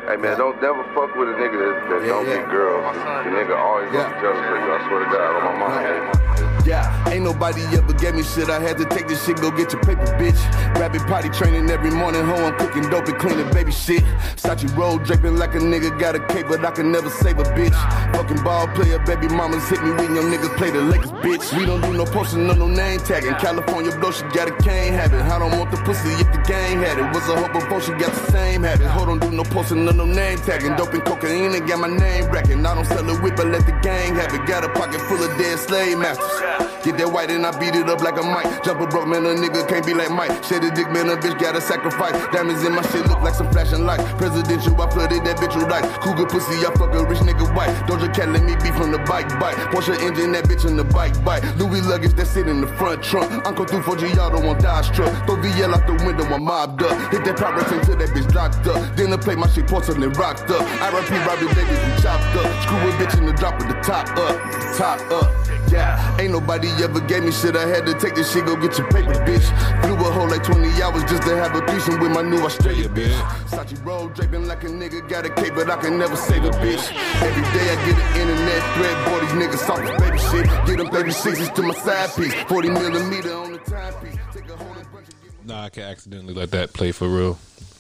[0.10, 2.84] Hey man, don't never fuck with a nigga that, that don't get girls.
[2.93, 4.73] The nigga always gonna be jealous of you.
[4.73, 6.30] I swear to God, on my mama.
[6.65, 8.49] Yeah, ain't nobody ever gave me shit.
[8.49, 10.39] I had to take this shit, go get your paper, bitch.
[10.79, 14.03] Rapid potty training every morning, ho, I'm cooking dope and cleaning baby shit.
[14.35, 17.43] Sachi roll draping like a nigga got a cape, but I can never save a
[17.43, 17.75] bitch.
[18.15, 21.57] Fucking ball player, baby mamas hit me when your niggas play the Lakers, bitch.
[21.57, 23.33] We don't do no posting, no, no name tagging.
[23.35, 25.21] California blow, she got a cane habit.
[25.21, 27.13] I don't want the pussy if the gang had it.
[27.13, 28.87] Was a hope before she got the same habit.
[28.87, 30.75] Hold on, do no posting, no, no name tagging.
[30.75, 32.65] Dope and cocaine and got my name racking.
[32.65, 34.45] I don't sell a whip, I let the gang have it.
[34.45, 36.50] Got a pocket full of dead slave masters.
[36.83, 38.63] Get that white and I beat it up like a mic.
[38.63, 40.33] Jump a broke man, a nigga can't be like Mike.
[40.43, 42.17] Shed a dick man, a bitch gotta sacrifice.
[42.33, 44.01] Diamonds in my shit look like some flashing lights.
[44.17, 45.85] Presidential, I flooded that bitch with ice.
[46.01, 47.69] Cougar pussy, I fuck a rich nigga white.
[47.85, 49.53] Doja Cat let me be from the bike bite.
[49.69, 51.45] Porsche engine, that bitch in the bike bite.
[51.57, 53.29] Louis luggage that sit in the front trunk.
[53.45, 55.13] Uncle through 4G, y'all don't want Dodge truck.
[55.27, 56.97] Throw VL out the window, I'm mobbed up.
[57.13, 58.81] Hit that power till that bitch locked up.
[58.95, 60.65] Then I play my shit porcelain rocked up.
[60.81, 62.49] I RIP Robbie Davis, we chopped up.
[62.63, 64.33] Screw a bitch in the drop with the top up.
[64.77, 65.50] Top up.
[65.71, 67.55] Yeah, ain't nobody ever gave me shit.
[67.55, 69.47] I had to take this shit, go get your paper, bitch.
[69.81, 72.89] Flew a whole like 20 hours just to have a threesome with my new Australia
[72.89, 73.17] bitch.
[73.47, 76.49] Sachi roll draping like a nigga got a cape, but I can never save a
[76.49, 76.84] bitch.
[77.21, 80.67] Every day I get an internet threat, boy, these niggas soft as baby shit.
[80.67, 84.17] Get them 36s to my side piece, 40 millimeter on the timepiece.
[84.34, 87.39] Take a whole bunch of Nah, I can accidentally let that play for real,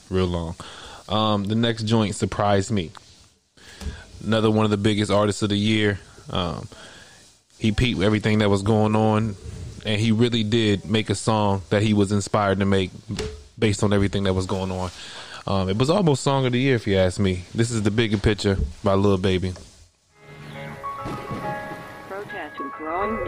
[0.09, 0.55] real long.
[1.09, 2.91] Um, the next joint surprised me.
[4.23, 5.99] Another one of the biggest artists of the year.
[6.29, 6.67] Um,
[7.61, 9.35] he peeped everything that was going on,
[9.85, 12.89] and he really did make a song that he was inspired to make
[13.59, 14.89] based on everything that was going on.
[15.45, 17.43] Um, it was almost song of the year, if you ask me.
[17.53, 19.53] This is the bigger picture by Lil Baby.
[22.07, 23.27] Protest and growing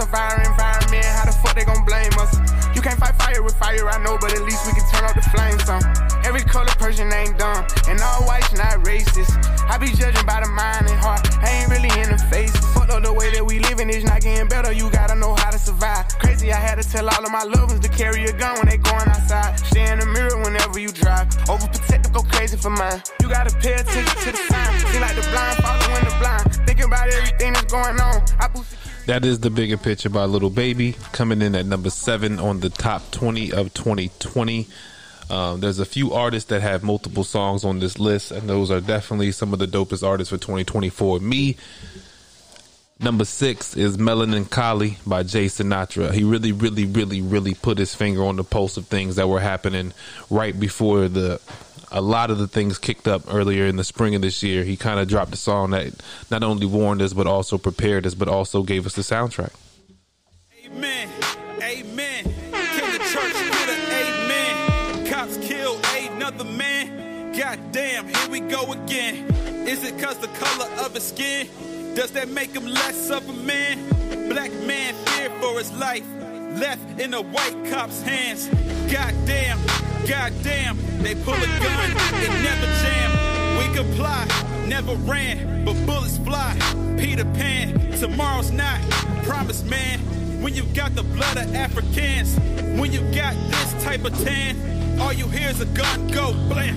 [0.00, 1.04] of environment.
[1.04, 2.34] How the fuck they gon' blame us?
[2.74, 5.14] You can't fight fire with fire, I know, but at least we can turn up
[5.14, 5.82] the flames on.
[6.24, 9.34] Every color person ain't dumb, and all whites not racist.
[9.68, 12.54] I be judging by the mind and heart, I ain't really in the face.
[12.74, 15.50] Fuck up the way that we living is not getting better, you gotta know how
[15.50, 16.06] to survive.
[16.18, 18.68] Crazy, I had to tell all of my loved ones to carry a gun when
[18.68, 19.58] they going outside.
[19.60, 21.28] Stay in the mirror whenever you drive.
[21.50, 23.02] Overprotective, go crazy for mine.
[23.20, 24.84] You gotta pay attention to the signs.
[24.86, 26.46] Seem like the blind following the blind.
[26.66, 28.22] Thinking about everything that's going on.
[28.38, 28.48] I
[29.08, 32.68] That is the bigger picture by Little Baby coming in at number seven on the
[32.68, 34.68] top 20 of 2020.
[35.30, 38.82] Um, there's a few artists that have multiple songs on this list, and those are
[38.82, 41.20] definitely some of the dopest artists for 2024.
[41.20, 41.56] Me,
[43.00, 46.12] number six is Melanin Kali by Jay Sinatra.
[46.12, 49.40] He really, really, really, really put his finger on the pulse of things that were
[49.40, 49.94] happening
[50.28, 51.40] right before the
[51.90, 54.64] a lot of the things kicked up earlier in the spring of this year.
[54.64, 55.92] He kind of dropped a song that
[56.30, 59.52] not only warned us, but also prepared us, but also gave us the soundtrack.
[60.64, 61.08] Amen.
[61.62, 62.24] Amen.
[62.52, 65.06] Can the church get an amen?
[65.06, 67.32] Cops killed another man.
[67.36, 69.26] Goddamn, here we go again.
[69.66, 71.48] Is it cause the color of his skin?
[71.94, 73.78] Does that make him less of a man?
[74.28, 76.04] Black man feared for his life.
[76.58, 78.48] Left in a white cop's hands.
[78.92, 79.58] Goddamn,
[80.08, 83.10] goddamn, they pull a gun, it never jam.
[83.58, 84.26] We comply,
[84.66, 86.58] never ran, but bullets fly.
[86.98, 88.80] Peter Pan, tomorrow's not.
[89.24, 90.00] Promise, man.
[90.42, 92.38] When you got the blood of Africans,
[92.80, 96.76] when you got this type of tan, all you hear is a gun go blam.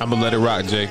[0.00, 0.88] I'm gonna let it rock, Jay.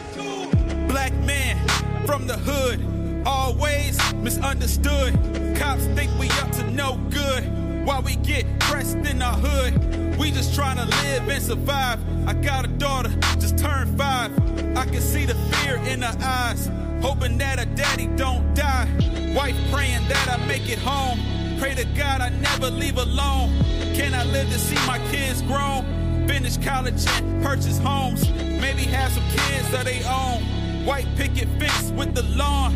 [0.88, 1.58] Black man
[2.06, 2.80] from the hood,
[3.26, 5.14] always misunderstood.
[5.58, 7.86] Cops think we up to no good.
[7.86, 12.00] While we get pressed in our hood, we just trying to live and survive.
[12.28, 14.32] I got a daughter, just turned five.
[14.78, 16.70] I can see the fear in her eyes,
[17.02, 18.88] hoping that her daddy don't die.
[19.36, 21.20] Wife praying that I make it home.
[21.60, 23.50] Pray to God I never leave alone.
[23.94, 26.28] Can I live to see my kids grown?
[26.28, 28.30] Finish college and purchase homes.
[28.30, 30.86] Maybe have some kids of their own.
[30.86, 32.76] White picket fence with the lawn.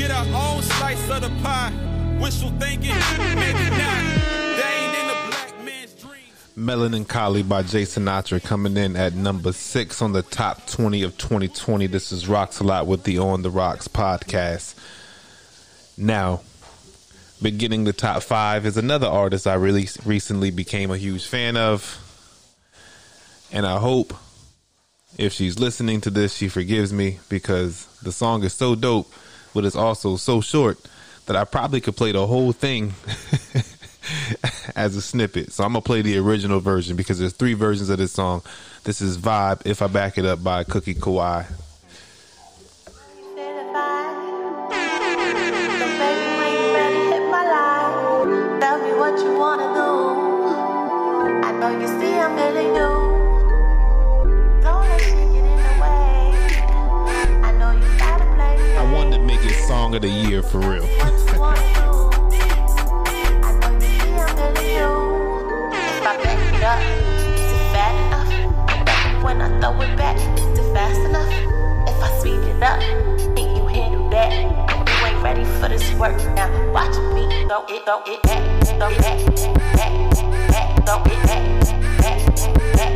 [0.00, 1.70] Get our own slice of the pie.
[2.18, 2.96] Wishful thinking,
[3.34, 4.00] maybe not.
[7.46, 11.86] By Jay Sinatra coming in at number six on the top 20 of 2020.
[11.86, 14.74] This is Rocks a Lot with the On the Rocks podcast.
[15.98, 16.40] Now,
[17.42, 21.98] beginning the top five is another artist I really recently became a huge fan of.
[23.52, 24.14] And I hope
[25.18, 29.12] if she's listening to this, she forgives me because the song is so dope,
[29.54, 30.78] but it's also so short
[31.26, 32.94] that I probably could play the whole thing
[34.76, 35.52] as a snippet.
[35.52, 38.42] So I'm gonna play the original version because there's three versions of this song.
[38.84, 41.46] This is Vibe, If I Back It Up by Cookiee Kawaii.
[73.34, 74.32] Think you handle that?
[74.32, 76.48] You ain't ready for this work now.
[76.72, 78.42] Watch me throw it, throw it back,
[78.78, 79.18] throw it back,
[79.74, 80.14] back,
[80.52, 81.42] back, throw it back,
[81.98, 82.26] back,
[82.76, 82.94] back,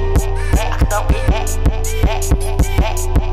[0.54, 1.48] back, throw it back,
[2.04, 2.24] back,
[2.78, 3.23] back,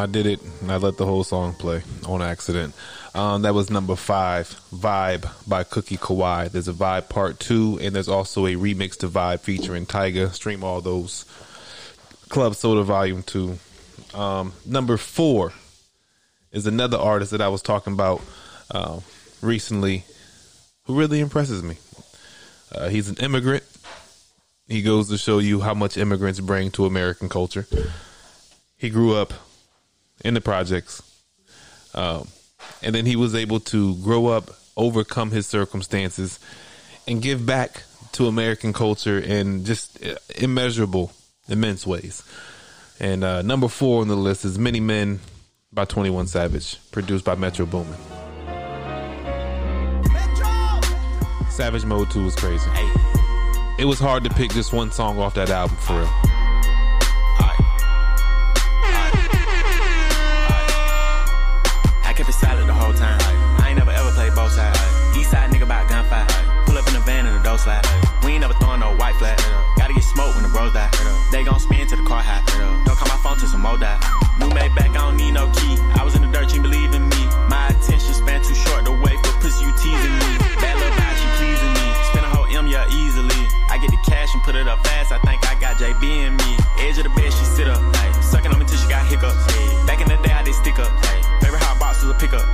[0.00, 0.40] I did it.
[0.62, 2.74] and I let the whole song play on accident.
[3.14, 6.50] Um, that was number five, Vibe by Cookiee Kawaii.
[6.50, 10.32] There's a Vibe Part 2, and there's also a remix to Vibe featuring Tyga.
[10.32, 11.26] Stream all those.
[12.30, 13.58] Club Soda Volume 2.
[14.14, 15.52] Um, number four
[16.50, 18.22] is another artist that I was talking about
[18.70, 19.00] uh,
[19.42, 20.04] recently
[20.84, 21.76] who really impresses me.
[22.72, 23.64] Uh, he's an immigrant.
[24.66, 27.66] He goes to show you how much immigrants bring to American culture.
[28.78, 29.34] He grew up
[30.24, 31.02] in the projects.
[31.94, 32.28] Um,
[32.82, 36.38] and then he was able to grow up, overcome his circumstances,
[37.06, 41.12] and give back to American culture in just uh, immeasurable,
[41.48, 42.22] immense ways.
[42.98, 45.20] And uh, number four on the list is Many Men
[45.72, 47.96] by 21 Savage, produced by Metro Boomin.
[51.50, 52.70] Savage Mode 2 was crazy.
[53.78, 56.30] It was hard to pick just one song off that album for real.
[68.30, 69.42] We ain't never throwing no white flag.
[69.74, 70.86] Gotta get smoked when the bros die.
[71.34, 72.38] They gon' spin to the car high.
[72.86, 73.98] Don't call my phone till some more die.
[74.38, 75.74] New made back, I don't need no key.
[75.98, 77.22] I was in the dirt, ain't believe in me.
[77.50, 80.30] My attention span too short to wait for pussy, you teasing me.
[80.62, 81.86] Bad little vibe, she pleasing me.
[82.06, 83.42] Spend a whole M, yeah, easily.
[83.66, 85.10] I get the cash and put it up fast.
[85.10, 86.50] I think I got JB in me.
[86.86, 87.82] Edge of the bed, she sit up.
[87.98, 89.42] Like, sucking on me till she got hiccups.
[89.90, 90.94] Back in the day, I did stick up.
[91.42, 92.46] Favorite hot box was a pickup.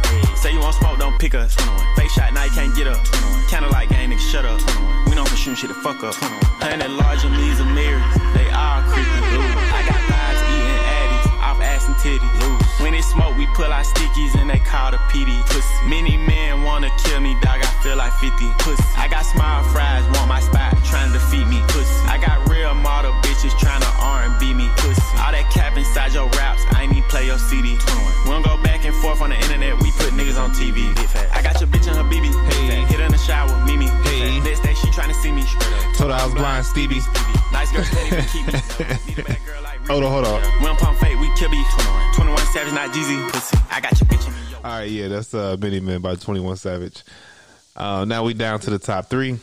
[0.47, 1.57] Say you want smoke, don't pick us.
[1.97, 3.05] Face shot, now you can't get up.
[3.51, 4.61] Kinda like gang, nigga, shut up.
[5.09, 6.15] We know for shooting shit to fuck up.
[6.63, 8.15] Hundred large and these are mirrors.
[8.31, 9.43] They all creepy.
[9.75, 9.86] I
[11.77, 12.81] ass and titties.
[12.81, 15.31] When it smoke, we pull our stickies and they call the PD.
[15.47, 15.89] Pussy.
[15.89, 17.61] Many men wanna kill me, dog.
[17.61, 18.49] I feel like 50.
[18.59, 18.83] Pussy.
[18.97, 21.61] I got smile fries, want my spot, trying to defeat me.
[21.69, 22.01] Pussy.
[22.09, 24.69] I got real model bitches trying to R&B me.
[24.77, 25.03] Pussy.
[25.21, 27.77] All that cap inside your raps, I ain't need play your CD.
[28.25, 30.89] We don't go back and forth on the internet, we put niggas on TV.
[30.89, 31.26] I got
[36.37, 37.01] blind, Stevie.
[37.53, 38.53] Nice girl, steady, keep me.
[39.07, 40.61] Need a bad girl like Hold on, hold on.
[40.61, 41.63] we don't pump fake, we kill be
[42.15, 43.33] 21 Savage, not Jeezy.
[43.33, 43.57] Pussy.
[43.71, 44.65] I got your bitch.
[44.65, 47.03] All right, yeah, that's uh, Many Men by 21 Savage.
[47.75, 49.39] Uh, now we down to the top three.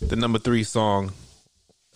[0.00, 1.12] The number three song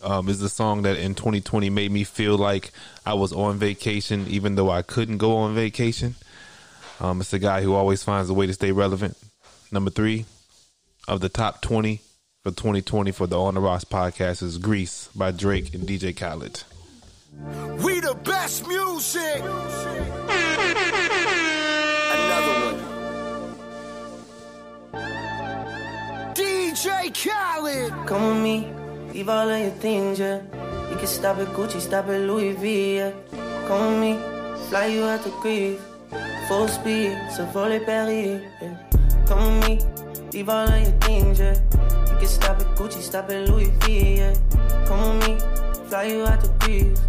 [0.02, 2.72] um, is the song that in 2020 made me feel like
[3.04, 6.14] I was on vacation, even though I couldn't go on vacation.
[7.01, 9.16] Um, it's a guy who always finds a way to stay relevant.
[9.70, 10.24] Number three
[11.07, 12.01] of the top 20
[12.49, 16.64] for 2020 for the On the Rocks podcast is Greece by Drake and DJ Khaled.
[17.84, 19.42] We the best music.
[22.14, 22.78] Another one.
[26.32, 27.92] DJ Khaled.
[28.07, 28.66] Come with me,
[29.12, 30.40] leave all of your things, yeah.
[30.90, 33.12] You can stop at Gucci, stop at Louis V, yeah.
[33.66, 34.18] Come with me,
[34.70, 35.78] fly you out to grief.
[36.49, 38.40] Full speed, so volley Paris.
[38.62, 38.74] Yeah.
[39.26, 39.80] Come with me,
[40.33, 41.55] leave all of your things, yeah.
[42.11, 44.35] You can stop at Gucci, stop at Louis V, yeah.
[44.87, 47.01] Come with me, fly you out to breeze.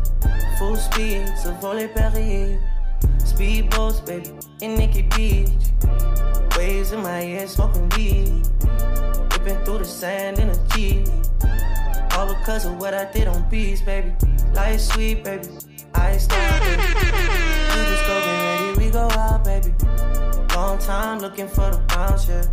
[0.58, 2.60] Full speed, so volley Paris.
[3.20, 5.50] Speedboats, baby, in Nikki Beach.
[6.58, 8.48] Waves in my ear, smoking weed.
[9.32, 11.08] Ripping through the sand in a Jeep.
[12.14, 14.14] All because of what I did on beats, baby.
[14.54, 15.48] Life sweet, baby.
[15.94, 16.82] I stop, baby.
[16.82, 19.74] You just go get ready, we go out, baby.
[20.56, 22.44] Long time looking for the bounce, yeah.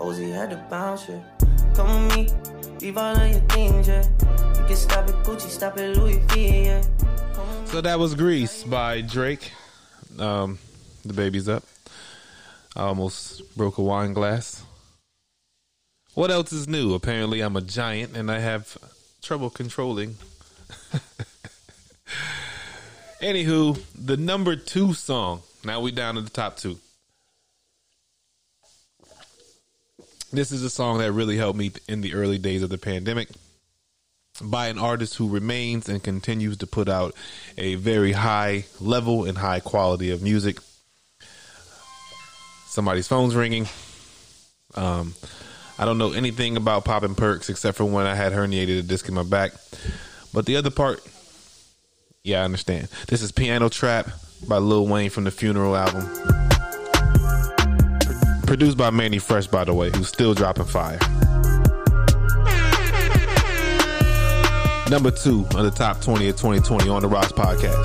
[0.00, 1.06] Ozzy had to bounce.
[1.74, 2.28] Come with me,
[2.80, 4.02] leave all of your things, yeah.
[4.58, 6.82] You can stop at Gucci, stop at Louis V, yeah.
[7.66, 9.52] So that was Greece by Drake.
[10.18, 10.58] Um,
[11.04, 11.64] the baby's up.
[12.74, 14.64] I almost broke a wine glass.
[16.14, 16.94] What else is new?
[16.94, 18.76] Apparently, I'm a giant and I have
[19.22, 20.16] trouble controlling.
[23.20, 25.42] Anywho, the number two song.
[25.64, 26.78] Now we down to the top two.
[30.32, 33.28] This is a song that really helped me in the early days of the pandemic
[34.40, 37.16] by an artist who remains and continues to put out
[37.58, 40.58] a very high level and high quality of music.
[42.66, 43.66] Somebody's phone's ringing.
[44.76, 45.14] Um,
[45.80, 49.08] I don't know anything about popping perks except for when I had herniated a disc
[49.08, 49.52] in my back.
[50.32, 51.00] But the other part,
[52.22, 52.86] yeah, I understand.
[53.08, 54.08] This is Piano Trap
[54.46, 56.49] by Lil Wayne from the Funeral album.
[58.50, 60.98] Pro- produced by Mannie Fresh, by the way, who's still dropping fire.
[64.90, 67.78] Number two on the top 20 of 2020 on the Rocks podcast.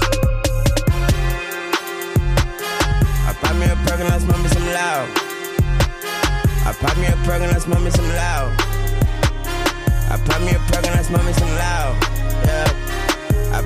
[3.27, 5.07] I pop me a perk and I smoke me some loud.
[6.65, 8.51] I pop me a perk and I smoke me some loud.
[10.09, 12.14] I pop me a perk and I smoke me some loud.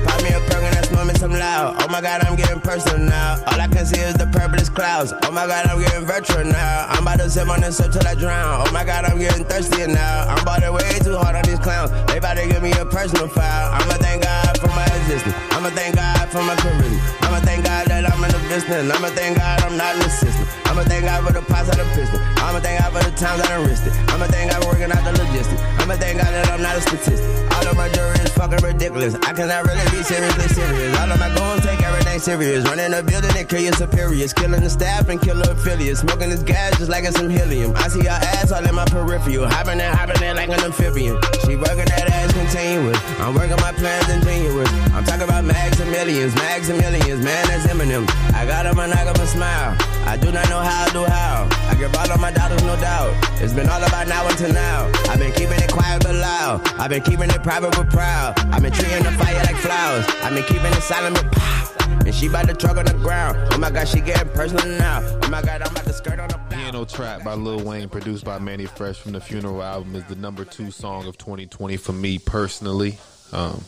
[0.06, 1.76] Pop me a perk and I smoke me some loud.
[1.82, 3.42] Oh my god, I'm getting personal now.
[3.46, 5.12] All I can see is the purplest clouds.
[5.24, 6.86] Oh my god, I'm getting virtual now.
[6.88, 8.66] I'm about to sip on this up till I drown.
[8.66, 10.26] Oh my god, I'm getting thirsty now.
[10.28, 11.90] I'm about to way too hard on these clowns.
[12.06, 13.72] They about to give me a personal foul.
[13.74, 15.34] I'ma thank God for my existence.
[15.52, 17.00] I'ma thank God for my charisma.
[17.26, 18.90] I'ma thank God that I'm in the business.
[18.94, 20.46] I'ma thank God I'm not in the system.
[20.66, 22.20] I'ma thank God for the pots out of pistol.
[22.38, 23.94] I'ma thank God for the times I done risked it.
[24.10, 25.62] I'ma thank God for working out the logistics.
[25.82, 27.49] I'ma thank God that I'm not a statistic.
[27.60, 29.14] All of my jury is fucking ridiculous.
[29.16, 30.96] I cannot really be seriously serious.
[30.98, 32.64] All of my goons take everything serious.
[32.64, 34.32] Running a building and kill your superiors.
[34.32, 36.00] Killing the staff and kill the affiliates.
[36.00, 37.74] Smoking this gas just like it's some helium.
[37.76, 39.46] I see her ass all in my peripheral.
[39.46, 41.20] Hopping and hopping it like an amphibian.
[41.44, 42.96] She working that ass continuous.
[43.20, 44.72] I'm working my plans ingenuous.
[44.96, 47.22] I'm talking about mags and millions, mags and millions.
[47.22, 48.08] Man, that's Eminem.
[48.32, 49.76] I got a monogamous smile.
[50.08, 51.46] I do not know how I do how.
[51.68, 53.12] I give all of my dollars, no doubt.
[53.42, 54.90] It's been all about now until now.
[55.08, 56.66] I've been keeping it quiet but loud.
[56.80, 58.38] I've been keeping it private but proud.
[58.54, 60.06] I've been treating the fire like flowers.
[60.22, 61.66] I've been keeping it silent but pow.
[62.06, 63.36] And she about to truck on the ground.
[63.50, 65.00] Oh my god, she getting personal now.
[65.22, 68.24] Oh my god, I'm about to skirt on the Piano Trap by Lil Wayne, produced
[68.24, 71.92] by Mannie Fresh from the Funeral album, is the number two song of 2020 for
[71.92, 72.98] me personally.
[73.32, 73.64] Um,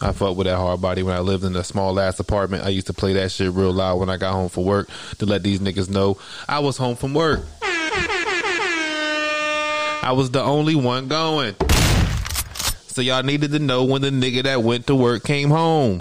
[0.00, 2.64] I fucked with that hard body when I lived in a small ass apartment.
[2.64, 4.88] I used to play that shit real loud when I got home from work
[5.18, 6.16] to let these niggas know
[6.48, 7.40] I was home from work.
[10.04, 11.54] I was the only one going.
[12.92, 15.98] So y'all needed to know when the nigga that went to work came home.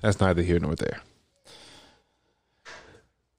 [0.00, 1.00] That's neither here nor there.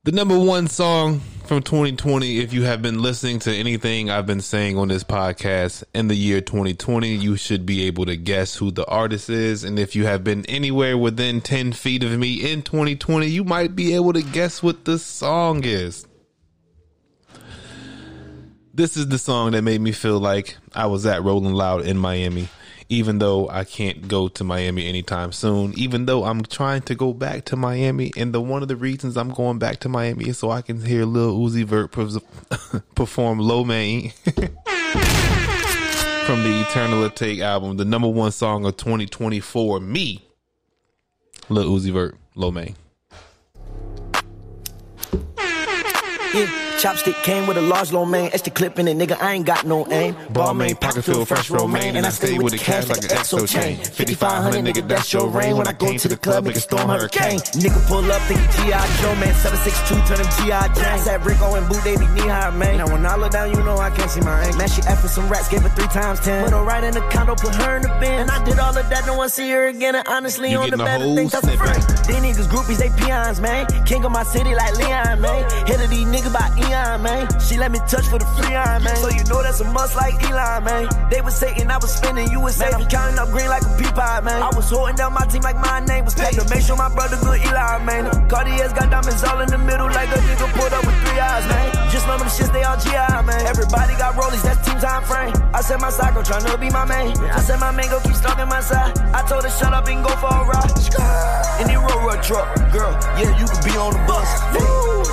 [0.05, 4.39] The number one song from 2020, if you have been listening to anything I've been
[4.39, 8.71] saying on this podcast in the year 2020, you should be able to guess who
[8.71, 9.65] the artist is.
[9.65, 13.75] And if you have been anywhere within 10 feet of me in 2020, you might
[13.75, 16.07] be able to guess what the song is.
[18.75, 21.95] This is the song that made me feel like I was at Rolling Loud in
[21.97, 22.49] Miami
[22.89, 27.13] even though I can't go to Miami anytime soon, even though I'm trying to go
[27.13, 28.11] back to Miami.
[28.15, 30.83] And the one of the reasons I'm going back to Miami is so I can
[30.83, 31.91] hear Lil Uzi Vert
[32.95, 34.09] perform Lo Mein
[36.25, 39.79] from the Eternal Atake album, the number one song of 2024.
[39.79, 40.23] Me,
[41.49, 42.75] Lil Uzi Vert, Lo Mein.
[46.33, 46.72] Yeah.
[46.83, 49.15] Chopstick came with a large lo mein, extra clip in it, nigga.
[49.21, 50.15] I ain't got no aim.
[50.33, 53.77] Balmain, pocket filled, fresh romaine, and I stay with the cash like an exo chain.
[53.77, 55.55] 5500, nigga, that's your rain.
[55.55, 57.39] When I go to the club, make a storm hurricane.
[57.55, 58.83] Nigga pull up, think G.I.
[58.99, 59.33] Joe, man.
[59.33, 60.67] 762, turn them G.I.
[60.75, 61.05] James.
[61.05, 62.79] That Rico and Boo, they be knee high, man.
[62.79, 64.57] Now when I look down, you know I can't see my aim.
[64.57, 66.43] Man, she effing some rats, gave her three times ten.
[66.43, 68.27] Put her right in the condo, put her in the bin.
[68.27, 69.95] And I did all of that, no one see her again.
[69.95, 71.81] And honestly, You on the getting a bed, I whole think that's a friend.
[72.11, 73.67] These niggas groupies, they peons, man.
[73.85, 75.47] King of my city like Leon, man.
[75.65, 77.23] Hit of these niggas by Eon, line, man.
[77.39, 78.97] She let me touch for the free iron, man.
[78.97, 80.89] So you know that's a must like Eli, man.
[81.09, 82.73] They was saying I was spinning, you was safe.
[82.73, 84.41] I'm counting up green like a pea pie, man.
[84.41, 86.89] I was holding down my team like my name was paid to make sure my
[86.89, 88.03] brother good Eli, man.
[88.27, 91.45] Cartier's got diamonds all in the middle like a nigga pulled up with three eyes,
[91.47, 91.65] man.
[91.93, 93.41] Just know them shits, they all GI, man.
[93.45, 95.33] Everybody got rollies, that's team time frame.
[95.53, 97.13] I said my cycle tryna be my main.
[97.29, 98.97] I said my man go keep stalking my side.
[99.13, 100.71] I told her shut up and go for a ride.
[101.61, 104.29] In the road truck, girl, yeah, you can be on the bus.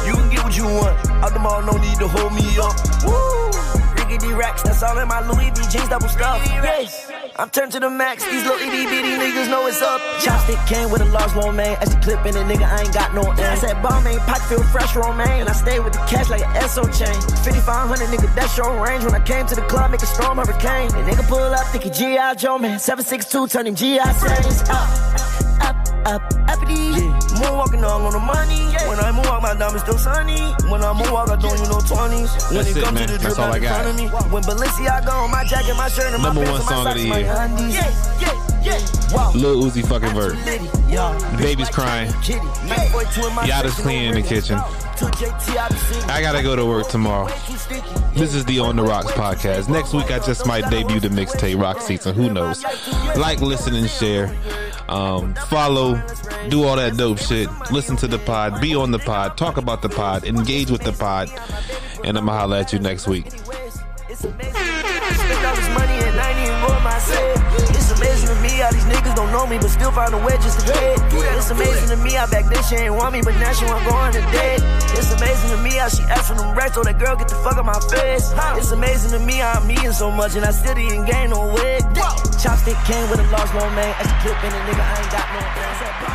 [0.07, 1.10] You can get what you want.
[1.23, 2.77] Out the mall, no need to hold me up.
[3.05, 3.51] Woo.
[3.97, 6.41] Riggedy racks, that's all in my Louis V jeans, double stuff.
[6.47, 7.11] Yes.
[7.37, 10.01] I'm turned to the max, these little itty bitty niggas know it's up.
[10.21, 11.77] Chopstick came with a large one, man.
[11.81, 13.39] As a clip in it, nigga, I ain't got no aim.
[13.39, 15.41] I said, bomb ain't pot feel fresh, romaine.
[15.41, 17.21] And I stay with the cash like an SO chain.
[17.45, 19.05] 5500, nigga, that's your range.
[19.05, 20.93] When I came to the club, make a storm hurricane.
[20.95, 22.35] And nigga pull up, thinking G.I.
[22.35, 22.79] Joe, man.
[22.79, 24.13] 762, turn him G.I.
[24.13, 24.69] Saints.
[24.69, 25.50] Up,
[26.11, 26.75] up, up, uppity.
[26.75, 27.19] Yeah.
[27.41, 28.61] Moonwalking all on the money.
[28.89, 30.41] When I moonwalk, my diamonds still sunny.
[30.71, 32.51] When I moonwalk, I don't you know 20s.
[32.51, 33.09] When That's it it, comes man.
[33.09, 33.83] to the That's drip all I out in got.
[33.83, 34.07] front of me.
[34.33, 36.87] When Balenciaga on my jacket, my shirt, and my Number pants, one and my song
[36.87, 37.35] of socks, the my year.
[37.39, 37.75] undies.
[37.75, 39.17] Yeah, yeah, yeah.
[39.17, 39.33] Wow.
[39.35, 40.37] Lil Uzi fucking vert.
[40.89, 41.37] Yeah.
[41.39, 42.11] Baby's crying.
[42.11, 44.59] Yada's cleaning in the kitchen.
[46.11, 47.27] I gotta go to work tomorrow.
[48.15, 49.69] This is the On the Rocks podcast.
[49.69, 52.15] Next week, I just might debut the mixtape Rock Season.
[52.15, 52.63] Who knows?
[53.17, 54.27] Like, listen, and share.
[54.91, 55.95] Um, follow,
[56.49, 57.49] do all that dope shit.
[57.71, 60.93] Listen to the pod, be on the pod, talk about the pod, engage with the
[60.93, 61.29] pod,
[62.05, 63.27] and I'm gonna holla at you next week.
[68.71, 71.03] How these niggas don't know me, but still find a way just to get.
[71.35, 73.83] It's amazing to me how back then she ain't want me, but now she want
[73.83, 74.63] going to dead.
[74.95, 77.35] It's amazing to me how she asked for them racks, so that girl get the
[77.43, 78.31] fuck out my face.
[78.55, 81.49] It's amazing to me how I'm eating so much and I still didn't gain no
[81.49, 81.83] weight.
[82.39, 85.11] Chopstick came with a large lo mein, as a clip in a nigga, I ain't
[85.11, 86.10] got no.